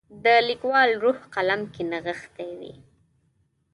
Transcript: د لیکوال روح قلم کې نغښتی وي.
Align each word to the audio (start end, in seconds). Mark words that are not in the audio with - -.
د 0.23 0.25
لیکوال 0.47 0.89
روح 1.03 1.17
قلم 1.33 1.61
کې 1.73 1.83
نغښتی 1.91 2.49
وي. 2.59 2.73